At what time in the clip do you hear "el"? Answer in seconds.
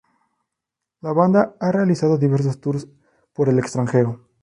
3.49-3.59